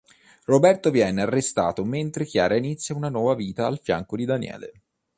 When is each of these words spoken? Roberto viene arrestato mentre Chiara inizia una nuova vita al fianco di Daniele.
Roberto 0.45 0.89
viene 0.89 1.21
arrestato 1.21 1.85
mentre 1.85 2.25
Chiara 2.25 2.55
inizia 2.55 2.95
una 2.95 3.09
nuova 3.09 3.35
vita 3.35 3.67
al 3.67 3.77
fianco 3.77 4.15
di 4.15 4.25
Daniele. 4.25 4.71